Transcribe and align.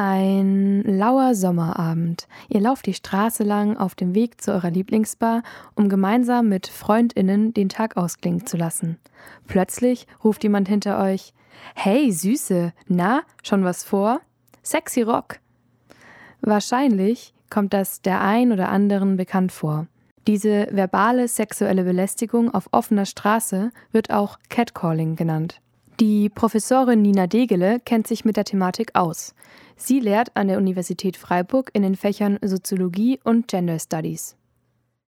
Ein 0.00 0.84
lauer 0.84 1.34
Sommerabend. 1.34 2.28
Ihr 2.48 2.60
lauft 2.60 2.86
die 2.86 2.94
Straße 2.94 3.42
lang 3.42 3.76
auf 3.76 3.96
dem 3.96 4.14
Weg 4.14 4.40
zu 4.40 4.52
eurer 4.52 4.70
Lieblingsbar, 4.70 5.42
um 5.74 5.88
gemeinsam 5.88 6.48
mit 6.48 6.68
Freundinnen 6.68 7.52
den 7.52 7.68
Tag 7.68 7.96
ausklingen 7.96 8.46
zu 8.46 8.56
lassen. 8.56 8.98
Plötzlich 9.48 10.06
ruft 10.22 10.44
jemand 10.44 10.68
hinter 10.68 11.02
euch: 11.02 11.34
Hey, 11.74 12.12
Süße, 12.12 12.72
na, 12.86 13.22
schon 13.42 13.64
was 13.64 13.82
vor? 13.82 14.20
Sexy 14.62 15.02
Rock. 15.02 15.40
Wahrscheinlich 16.42 17.34
kommt 17.50 17.74
das 17.74 18.00
der 18.00 18.20
ein 18.20 18.52
oder 18.52 18.68
anderen 18.68 19.16
bekannt 19.16 19.50
vor. 19.50 19.88
Diese 20.28 20.68
verbale 20.70 21.26
sexuelle 21.26 21.82
Belästigung 21.82 22.54
auf 22.54 22.68
offener 22.70 23.04
Straße 23.04 23.72
wird 23.90 24.12
auch 24.12 24.38
Catcalling 24.48 25.16
genannt. 25.16 25.60
Die 26.00 26.28
Professorin 26.28 27.02
Nina 27.02 27.26
Degele 27.26 27.80
kennt 27.80 28.06
sich 28.06 28.24
mit 28.24 28.36
der 28.36 28.44
Thematik 28.44 28.94
aus. 28.94 29.34
Sie 29.74 29.98
lehrt 29.98 30.36
an 30.36 30.46
der 30.46 30.58
Universität 30.58 31.16
Freiburg 31.16 31.70
in 31.72 31.82
den 31.82 31.96
Fächern 31.96 32.38
Soziologie 32.40 33.18
und 33.24 33.48
Gender 33.48 33.80
Studies. 33.80 34.36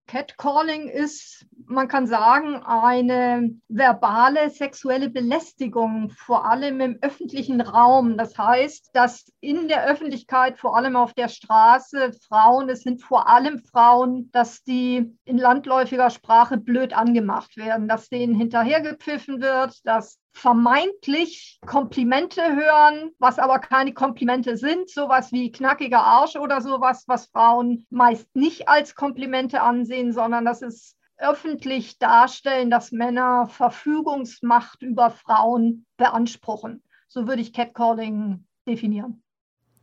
Catcalling 0.08 0.88
ist, 0.88 1.46
man 1.66 1.86
kann 1.86 2.08
sagen, 2.08 2.56
eine 2.64 3.50
verbale 3.68 4.50
sexuelle 4.50 5.08
Belästigung, 5.08 6.10
vor 6.10 6.44
allem 6.44 6.80
im 6.80 6.98
öffentlichen 7.00 7.60
Raum. 7.60 8.16
Das 8.18 8.36
heißt, 8.36 8.90
dass 8.92 9.32
in 9.38 9.68
der 9.68 9.86
Öffentlichkeit, 9.86 10.58
vor 10.58 10.76
allem 10.76 10.96
auf 10.96 11.14
der 11.14 11.28
Straße, 11.28 12.10
Frauen, 12.28 12.68
es 12.68 12.82
sind 12.82 13.00
vor 13.00 13.28
allem 13.28 13.60
Frauen, 13.60 14.28
dass 14.32 14.64
die 14.64 15.16
in 15.24 15.38
landläufiger 15.38 16.10
Sprache 16.10 16.58
blöd 16.58 16.92
angemacht 16.92 17.56
werden, 17.56 17.86
dass 17.86 18.08
denen 18.08 18.34
hinterhergepfiffen 18.34 19.40
wird, 19.40 19.86
dass 19.86 20.19
vermeintlich 20.32 21.58
Komplimente 21.66 22.42
hören, 22.42 23.10
was 23.18 23.38
aber 23.38 23.58
keine 23.58 23.92
Komplimente 23.92 24.56
sind, 24.56 24.88
sowas 24.88 25.32
wie 25.32 25.52
knackiger 25.52 26.02
Arsch 26.02 26.36
oder 26.36 26.60
sowas, 26.60 27.04
was 27.06 27.26
Frauen 27.26 27.86
meist 27.90 28.28
nicht 28.34 28.68
als 28.68 28.94
Komplimente 28.94 29.60
ansehen, 29.62 30.12
sondern 30.12 30.44
das 30.44 30.62
ist 30.62 30.96
öffentlich 31.18 31.98
darstellen, 31.98 32.70
dass 32.70 32.92
Männer 32.92 33.46
Verfügungsmacht 33.48 34.82
über 34.82 35.10
Frauen 35.10 35.84
beanspruchen. 35.96 36.82
So 37.08 37.26
würde 37.26 37.42
ich 37.42 37.52
Catcalling 37.52 38.46
definieren. 38.66 39.22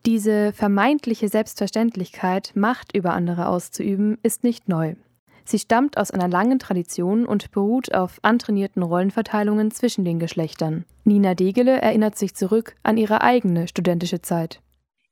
Diese 0.05 0.53
vermeintliche 0.53 1.27
Selbstverständlichkeit, 1.27 2.53
Macht 2.55 2.95
über 2.95 3.13
andere 3.13 3.47
auszuüben, 3.47 4.17
ist 4.23 4.43
nicht 4.43 4.69
neu. 4.69 4.95
Sie 5.47 5.59
stammt 5.59 5.97
aus 5.97 6.11
einer 6.11 6.27
langen 6.27 6.59
Tradition 6.59 7.25
und 7.25 7.51
beruht 7.51 7.93
auf 7.93 8.19
antrainierten 8.21 8.83
Rollenverteilungen 8.83 9.71
zwischen 9.71 10.03
den 10.03 10.19
Geschlechtern. 10.19 10.83
Nina 11.05 11.35
Degele 11.35 11.81
erinnert 11.81 12.17
sich 12.17 12.35
zurück 12.35 12.75
an 12.83 12.97
ihre 12.97 13.21
eigene 13.21 13.69
studentische 13.69 14.21
Zeit. 14.21 14.59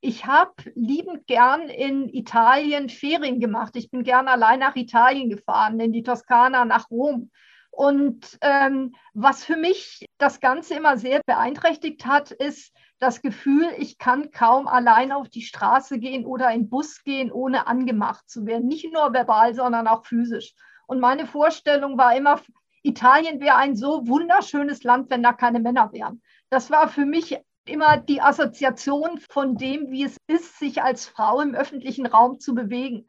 Ich 0.02 0.26
habe 0.26 0.52
liebend 0.74 1.26
gern 1.26 1.70
in 1.70 2.10
Italien 2.10 2.90
Ferien 2.90 3.40
gemacht. 3.40 3.76
Ich 3.76 3.90
bin 3.90 4.02
gern 4.04 4.28
allein 4.28 4.58
nach 4.58 4.76
Italien 4.76 5.30
gefahren, 5.30 5.80
in 5.80 5.92
die 5.92 6.02
Toskana, 6.02 6.66
nach 6.66 6.90
Rom. 6.90 7.30
Und 7.70 8.38
ähm, 8.42 8.94
was 9.14 9.42
für 9.42 9.56
mich 9.56 10.04
das 10.18 10.40
Ganze 10.40 10.74
immer 10.74 10.98
sehr 10.98 11.22
beeinträchtigt 11.24 12.04
hat, 12.04 12.30
ist, 12.30 12.74
das 12.98 13.20
Gefühl, 13.20 13.68
ich 13.78 13.98
kann 13.98 14.30
kaum 14.30 14.66
allein 14.66 15.12
auf 15.12 15.28
die 15.28 15.42
Straße 15.42 15.98
gehen 15.98 16.24
oder 16.24 16.50
in 16.50 16.68
Bus 16.68 17.02
gehen, 17.02 17.30
ohne 17.30 17.66
angemacht 17.66 18.28
zu 18.28 18.46
werden. 18.46 18.66
Nicht 18.66 18.92
nur 18.92 19.12
verbal, 19.12 19.54
sondern 19.54 19.86
auch 19.86 20.04
physisch. 20.04 20.54
Und 20.86 21.00
meine 21.00 21.26
Vorstellung 21.26 21.98
war 21.98 22.16
immer, 22.16 22.40
Italien 22.82 23.40
wäre 23.40 23.56
ein 23.56 23.76
so 23.76 24.06
wunderschönes 24.06 24.82
Land, 24.84 25.10
wenn 25.10 25.22
da 25.22 25.32
keine 25.32 25.60
Männer 25.60 25.92
wären. 25.92 26.22
Das 26.50 26.70
war 26.70 26.88
für 26.88 27.04
mich 27.04 27.36
immer 27.66 27.96
die 27.96 28.20
Assoziation 28.20 29.18
von 29.28 29.56
dem, 29.56 29.90
wie 29.90 30.04
es 30.04 30.16
ist, 30.28 30.58
sich 30.58 30.82
als 30.82 31.06
Frau 31.06 31.40
im 31.40 31.54
öffentlichen 31.54 32.06
Raum 32.06 32.38
zu 32.38 32.54
bewegen. 32.54 33.08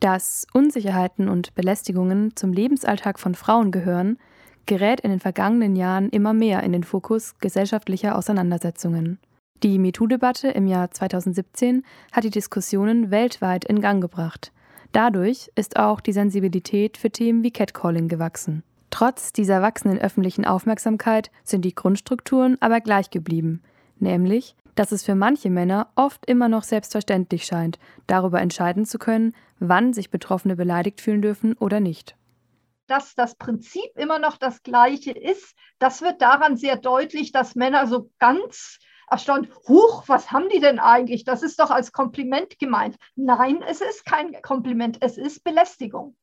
Dass 0.00 0.46
Unsicherheiten 0.52 1.28
und 1.28 1.54
Belästigungen 1.54 2.34
zum 2.34 2.52
Lebensalltag 2.52 3.20
von 3.20 3.36
Frauen 3.36 3.70
gehören, 3.70 4.18
gerät 4.66 5.00
in 5.00 5.10
den 5.10 5.20
vergangenen 5.20 5.76
Jahren 5.76 6.08
immer 6.10 6.32
mehr 6.32 6.62
in 6.64 6.72
den 6.72 6.84
Fokus 6.84 7.38
gesellschaftlicher 7.38 8.16
Auseinandersetzungen. 8.16 9.18
Die 9.62 9.78
MeToo-Debatte 9.78 10.48
im 10.48 10.66
Jahr 10.66 10.90
2017 10.90 11.84
hat 12.10 12.24
die 12.24 12.30
Diskussionen 12.30 13.12
weltweit 13.12 13.64
in 13.64 13.80
Gang 13.80 14.00
gebracht. 14.00 14.50
Dadurch 14.90 15.52
ist 15.54 15.78
auch 15.78 16.00
die 16.00 16.12
Sensibilität 16.12 16.96
für 16.96 17.10
Themen 17.10 17.44
wie 17.44 17.52
Catcalling 17.52 18.08
gewachsen. 18.08 18.64
Trotz 18.90 19.32
dieser 19.32 19.62
wachsenden 19.62 20.00
öffentlichen 20.00 20.44
Aufmerksamkeit 20.44 21.30
sind 21.44 21.64
die 21.64 21.76
Grundstrukturen 21.76 22.56
aber 22.60 22.80
gleich 22.80 23.10
geblieben, 23.10 23.62
nämlich, 24.00 24.56
dass 24.74 24.90
es 24.90 25.04
für 25.04 25.14
manche 25.14 25.48
Männer 25.48 25.88
oft 25.94 26.26
immer 26.26 26.48
noch 26.48 26.64
selbstverständlich 26.64 27.44
scheint, 27.44 27.78
darüber 28.08 28.40
entscheiden 28.40 28.84
zu 28.84 28.98
können, 28.98 29.32
wann 29.60 29.92
sich 29.92 30.10
Betroffene 30.10 30.56
beleidigt 30.56 31.00
fühlen 31.00 31.22
dürfen 31.22 31.54
oder 31.54 31.78
nicht 31.78 32.16
dass 32.88 33.14
das 33.14 33.36
Prinzip 33.36 33.96
immer 33.96 34.18
noch 34.18 34.36
das 34.36 34.62
gleiche 34.62 35.12
ist, 35.12 35.54
das 35.78 36.02
wird 36.02 36.20
daran 36.20 36.58
sehr 36.58 36.76
deutlich, 36.76 37.32
dass 37.32 37.54
Männer 37.54 37.86
so 37.86 38.10
ganz 38.18 38.80
erstaunt, 39.08 39.48
huch, 39.68 40.04
was 40.06 40.30
haben 40.30 40.48
die 40.48 40.60
denn 40.60 40.78
eigentlich? 40.78 41.24
Das 41.24 41.42
ist 41.42 41.58
doch 41.58 41.70
als 41.70 41.92
Kompliment 41.92 42.58
gemeint. 42.58 42.96
Nein, 43.16 43.62
es 43.68 43.80
ist 43.80 44.04
kein 44.04 44.40
Kompliment, 44.42 44.98
es 45.00 45.18
ist 45.18 45.44
Belästigung. 45.44 46.16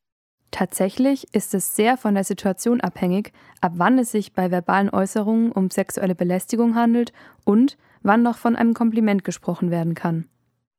Tatsächlich 0.50 1.32
ist 1.32 1.54
es 1.54 1.76
sehr 1.76 1.96
von 1.96 2.14
der 2.14 2.24
Situation 2.24 2.80
abhängig, 2.80 3.32
ab 3.60 3.72
wann 3.76 3.98
es 3.98 4.10
sich 4.10 4.32
bei 4.32 4.50
verbalen 4.50 4.90
Äußerungen 4.90 5.52
um 5.52 5.70
sexuelle 5.70 6.14
Belästigung 6.14 6.74
handelt 6.74 7.12
und 7.44 7.78
wann 8.02 8.22
noch 8.22 8.38
von 8.38 8.56
einem 8.56 8.74
Kompliment 8.74 9.22
gesprochen 9.24 9.70
werden 9.70 9.94
kann. 9.94 10.28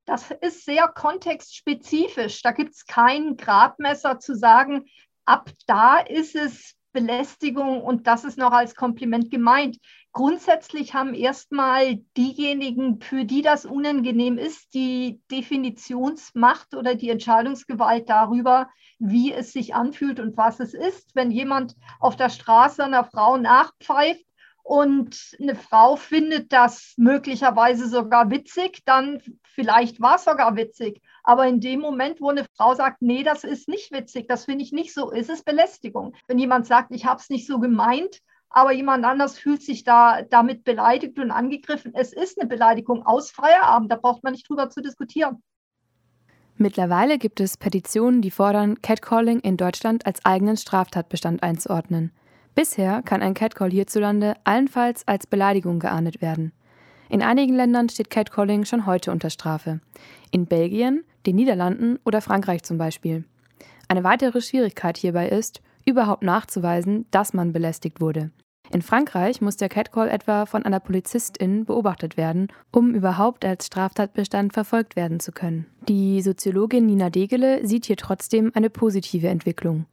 Das 0.06 0.32
ist 0.42 0.66
sehr 0.66 0.88
kontextspezifisch. 0.90 2.42
Da 2.42 2.52
gibt 2.52 2.74
es 2.74 2.86
kein 2.86 3.38
Gradmesser 3.38 4.20
zu 4.20 4.36
sagen, 4.36 4.86
ab 5.26 5.52
da 5.68 6.00
ist 6.00 6.36
es 6.36 6.76
Belästigung 6.94 7.82
und 7.82 8.08
das 8.08 8.24
ist 8.24 8.38
noch 8.38 8.52
als 8.52 8.76
Kompliment 8.76 9.32
gemeint. 9.32 9.78
Grundsätzlich 10.12 10.94
haben 10.94 11.14
erstmal 11.14 11.98
diejenigen, 12.18 13.00
für 13.00 13.26
die 13.26 13.42
das 13.42 13.66
unangenehm 13.66 14.38
ist, 14.38 14.74
die 14.74 15.22
Definitionsmacht 15.32 16.74
oder 16.76 16.96
die 16.96 17.10
Entscheidungsgewalt 17.10 18.10
darüber, 18.10 18.70
wie 19.00 19.32
es 19.32 19.54
sich 19.54 19.74
anfühlt 19.74 20.20
und 20.20 20.36
was 20.38 20.60
es 20.60 20.74
ist. 20.74 21.16
Wenn 21.16 21.32
jemand 21.32 21.76
auf 22.00 22.16
der 22.16 22.30
Straße 22.30 22.84
einer 22.84 23.06
Frau 23.06 23.38
nachpfeift 23.38 24.26
und 24.64 25.36
eine 25.40 25.56
Frau 25.56 25.96
findet 25.96 26.52
das 26.54 26.94
möglicherweise 26.98 27.88
sogar 27.88 28.30
witzig, 28.30 28.82
dann 28.86 29.22
vielleicht 29.44 30.02
war 30.02 30.16
es 30.16 30.24
sogar 30.24 30.56
witzig. 30.56 31.02
Aber 31.24 31.48
in 31.48 31.60
dem 31.60 31.80
Moment, 31.80 32.22
wo 32.22 32.30
eine 32.30 32.46
Frau 32.56 32.74
sagt, 32.74 33.02
nee, 33.02 33.24
das 33.24 33.44
ist 33.44 33.68
nicht 33.68 33.92
witzig, 33.92 34.28
das 34.28 34.46
finde 34.46 34.64
ich 34.64 34.72
nicht 34.72 34.94
so, 34.94 35.12
ist 35.12 35.30
es 35.30 35.44
Belästigung. 35.44 36.16
Wenn 36.28 36.40
jemand 36.40 36.66
sagt, 36.68 36.92
ich 36.92 37.06
habe 37.06 37.20
es 37.20 37.30
nicht 37.30 37.48
so 37.48 37.60
gemeint, 37.60 38.20
aber 38.50 38.74
jemand 38.74 39.06
anders 39.06 39.38
fühlt 39.38 39.62
sich 39.62 39.84
da 39.84 40.24
damit 40.24 40.64
beleidigt 40.64 41.18
und 41.20 41.32
angegriffen, 41.32 41.94
es 41.96 42.12
ist 42.14 42.40
eine 42.40 42.50
Beleidigung 42.50 43.06
aus 43.06 43.32
Feierabend, 43.32 43.92
da 43.92 43.96
braucht 43.96 44.24
man 44.24 44.34
nicht 44.34 44.50
drüber 44.50 44.70
zu 44.70 44.82
diskutieren. 44.82 45.42
Mittlerweile 46.58 47.18
gibt 47.18 47.40
es 47.40 47.58
Petitionen, 47.58 48.22
die 48.22 48.30
fordern, 48.30 48.82
Catcalling 48.82 49.40
in 49.40 49.58
Deutschland 49.58 50.06
als 50.06 50.24
eigenen 50.26 50.58
Straftatbestand 50.58 51.42
einzuordnen. 51.42 52.12
Bisher 52.56 53.02
kann 53.04 53.22
ein 53.22 53.34
Catcall 53.34 53.72
hierzulande 53.72 54.36
allenfalls 54.44 55.08
als 55.08 55.28
Beleidigung 55.28 55.80
geahndet 55.80 56.22
werden. 56.22 56.52
In 57.10 57.22
einigen 57.22 57.56
Ländern 57.56 57.90
steht 57.90 58.10
Catcalling 58.10 58.66
schon 58.66 58.86
heute 58.86 59.12
unter 59.12 59.30
Strafe. 59.30 59.80
In 60.32 60.46
Belgien, 60.46 61.04
den 61.26 61.36
Niederlanden 61.36 62.00
oder 62.06 62.22
Frankreich 62.22 62.64
zum 62.64 62.78
Beispiel. 62.78 63.26
Eine 63.88 64.04
weitere 64.04 64.42
Schwierigkeit 64.42 64.98
hierbei 64.98 65.28
ist, 65.28 65.62
überhaupt 65.86 66.24
nachzuweisen, 66.24 67.06
dass 67.12 67.34
man 67.34 67.52
belästigt 67.52 68.00
wurde. 68.00 68.32
In 68.74 68.82
Frankreich 68.82 69.42
muss 69.42 69.58
der 69.58 69.68
Catcall 69.68 70.08
etwa 70.08 70.46
von 70.46 70.64
einer 70.64 70.80
Polizistin 70.80 71.66
beobachtet 71.66 72.16
werden, 72.16 72.48
um 72.72 72.96
überhaupt 72.96 73.44
als 73.44 73.66
Straftatbestand 73.66 74.54
verfolgt 74.54 74.96
werden 74.96 75.20
zu 75.20 75.34
können. 75.34 75.66
Die 75.90 76.22
Soziologin 76.22 76.86
Nina 76.86 77.10
Degele 77.10 77.68
sieht 77.68 77.86
hier 77.86 77.98
trotzdem 77.98 78.52
eine 78.54 78.70
positive 78.70 79.28
Entwicklung. 79.28 79.86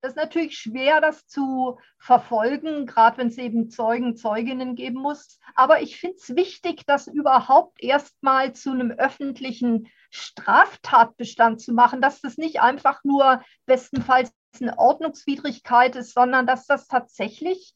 Das 0.00 0.12
ist 0.12 0.16
natürlich 0.16 0.58
schwer, 0.58 1.00
das 1.00 1.26
zu 1.26 1.78
verfolgen, 1.98 2.86
gerade 2.86 3.18
wenn 3.18 3.28
es 3.28 3.38
eben 3.38 3.70
Zeugen, 3.70 4.16
Zeuginnen 4.16 4.76
geben 4.76 5.00
muss. 5.00 5.40
Aber 5.54 5.80
ich 5.80 5.98
finde 5.98 6.16
es 6.16 6.36
wichtig, 6.36 6.84
das 6.86 7.06
überhaupt 7.06 7.82
erstmal 7.82 8.52
zu 8.52 8.70
einem 8.70 8.92
öffentlichen 8.92 9.88
Straftatbestand 10.10 11.60
zu 11.60 11.72
machen, 11.72 12.00
dass 12.00 12.20
das 12.20 12.36
nicht 12.36 12.60
einfach 12.60 13.02
nur 13.04 13.42
bestenfalls 13.64 14.32
eine 14.60 14.78
Ordnungswidrigkeit 14.78 15.96
ist, 15.96 16.14
sondern 16.14 16.46
dass 16.46 16.66
das 16.66 16.86
tatsächlich 16.86 17.74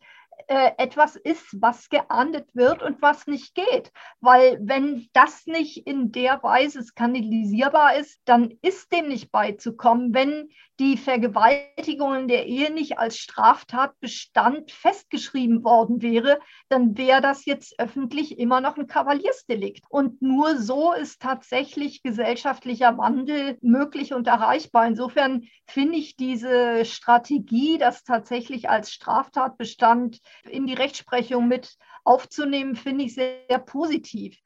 äh, 0.49 0.73
etwas 0.79 1.17
ist, 1.17 1.61
was 1.61 1.89
geahndet 1.89 2.49
wird 2.55 2.83
und 2.83 3.01
was 3.03 3.27
nicht 3.27 3.55
geht. 3.55 3.93
Weil 4.21 4.59
wenn 4.63 5.09
das 5.13 5.47
nicht 5.47 5.87
in 5.87 6.13
der 6.13 6.43
Weise 6.43 6.83
skandalisierbar 6.83 7.97
ist, 7.97 8.21
dann 8.25 8.55
ist 8.63 8.93
dem 8.93 9.09
nicht 9.09 9.31
beizukommen. 9.31 10.15
Wenn 10.15 10.49
die 10.81 10.97
Vergewaltigung 10.97 12.15
in 12.15 12.29
der 12.29 12.47
Ehe 12.47 12.73
nicht 12.73 12.99
als 12.99 13.19
Straftatbestand 13.19 14.71
festgeschrieben 14.73 15.63
worden 15.63 16.01
wäre, 16.01 16.41
dann 16.71 16.97
wäre 16.97 17.21
das 17.21 17.45
jetzt 17.45 17.79
öffentlich 17.79 18.39
immer 18.39 18.63
noch 18.63 18.79
ein 18.79 18.87
Kavaliersdelikt. 18.87 19.85
Und 19.91 20.23
nur 20.23 20.57
so 20.57 20.95
ist 20.95 21.21
tatsächlich 21.21 22.03
gesellschaftlicher 22.03 22.97
Wandel 22.97 23.59
möglich 23.61 24.15
und 24.15 24.27
erreichbar. 24.27 24.87
Insofern 24.87 25.43
finde 25.67 25.99
ich 25.99 26.17
diese 26.17 26.87
Strategie, 26.87 27.77
das 27.77 28.03
tatsächlich 28.03 28.71
als 28.71 28.91
Straftatbestand 28.91 30.21
in 30.49 30.67
die 30.67 30.75
Rechtsprechung 30.75 31.49
mit 31.49 31.77
aufzunehmen, 32.05 32.77
finde 32.77 33.05
ich 33.05 33.15
sehr, 33.15 33.37
sehr 33.49 33.59
positiv. 33.59 34.39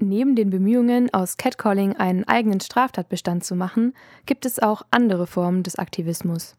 Neben 0.00 0.36
den 0.36 0.50
Bemühungen, 0.50 1.12
aus 1.12 1.36
Catcalling 1.36 1.96
einen 1.96 2.24
eigenen 2.24 2.60
Straftatbestand 2.60 3.44
zu 3.44 3.56
machen, 3.56 3.94
gibt 4.26 4.46
es 4.46 4.60
auch 4.60 4.82
andere 4.90 5.26
Formen 5.26 5.64
des 5.64 5.76
Aktivismus. 5.76 6.56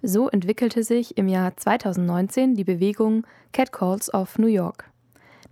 So 0.00 0.28
entwickelte 0.28 0.84
sich 0.84 1.18
im 1.18 1.26
Jahr 1.26 1.56
2019 1.56 2.54
die 2.54 2.62
Bewegung 2.62 3.26
Catcalls 3.52 4.14
of 4.14 4.38
New 4.38 4.46
York. 4.46 4.88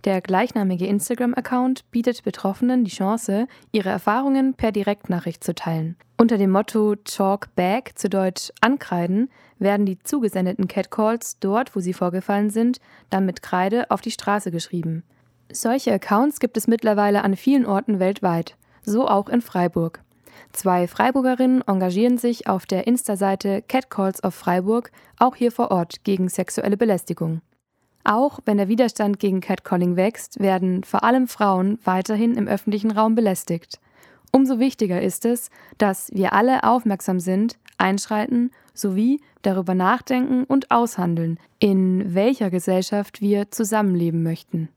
Der 0.07 0.21
gleichnamige 0.21 0.87
Instagram-Account 0.87 1.91
bietet 1.91 2.23
Betroffenen 2.23 2.85
die 2.85 2.91
Chance, 2.91 3.45
ihre 3.73 3.89
Erfahrungen 3.89 4.53
per 4.53 4.71
Direktnachricht 4.71 5.43
zu 5.43 5.53
teilen. 5.53 5.97
Unter 6.15 6.37
dem 6.37 6.49
Motto 6.49 6.95
Chalk 7.03 7.53
Back, 7.57 7.91
zu 7.95 8.07
Deutsch 8.07 8.53
Ankreiden, 8.61 9.29
werden 9.59 9.85
die 9.85 9.99
zugesendeten 9.99 10.69
Catcalls 10.69 11.39
dort, 11.41 11.75
wo 11.75 11.81
sie 11.81 11.91
vorgefallen 11.91 12.51
sind, 12.51 12.79
dann 13.09 13.25
mit 13.25 13.41
Kreide 13.41 13.91
auf 13.91 13.99
die 13.99 14.11
Straße 14.11 14.49
geschrieben. 14.49 15.03
Solche 15.51 15.91
Accounts 15.91 16.39
gibt 16.39 16.55
es 16.55 16.67
mittlerweile 16.67 17.25
an 17.25 17.35
vielen 17.35 17.65
Orten 17.65 17.99
weltweit, 17.99 18.55
so 18.83 19.09
auch 19.09 19.27
in 19.27 19.41
Freiburg. 19.41 19.99
Zwei 20.53 20.87
Freiburgerinnen 20.87 21.63
engagieren 21.67 22.17
sich 22.17 22.47
auf 22.47 22.65
der 22.65 22.87
Insta-Seite 22.87 23.61
Catcalls 23.67 24.23
of 24.23 24.33
Freiburg 24.33 24.89
auch 25.19 25.35
hier 25.35 25.51
vor 25.51 25.69
Ort 25.69 26.05
gegen 26.05 26.29
sexuelle 26.29 26.77
Belästigung. 26.77 27.41
Auch 28.07 28.39
wenn 28.45 28.55
der 28.55 28.69
Widerstand 28.69 29.19
gegen 29.19 29.41
Catcalling 29.41 29.97
wächst, 29.97 30.39
werden 30.39 30.85
vor 30.85 31.03
allem 31.03 31.27
Frauen 31.27 31.77
weiterhin 31.83 32.35
im 32.35 32.47
öffentlichen 32.47 32.89
Raum 32.89 33.15
belästigt. 33.15 33.81
Umso 34.31 34.59
wichtiger 34.59 35.01
ist 35.01 35.25
es, 35.25 35.49
dass 35.77 36.09
wir 36.13 36.31
alle 36.31 36.63
aufmerksam 36.63 37.19
sind, 37.19 37.57
einschreiten 37.77 38.51
sowie 38.73 39.19
darüber 39.41 39.75
nachdenken 39.75 40.45
und 40.45 40.71
aushandeln, 40.71 41.37
in 41.59 42.15
welcher 42.15 42.49
Gesellschaft 42.49 43.19
wir 43.19 43.51
zusammenleben 43.51 44.23
möchten. 44.23 44.69